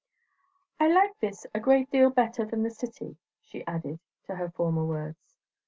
"I 0.79 0.87
like 0.91 1.19
this 1.19 1.45
a 1.53 1.59
great 1.59 1.91
deal 1.91 2.09
better 2.09 2.43
than 2.43 2.63
the 2.63 2.71
city," 2.71 3.17
she 3.43 3.63
added 3.67 3.99
to 4.25 4.35
her 4.37 4.49
former 4.49 4.83
words. 4.83 5.35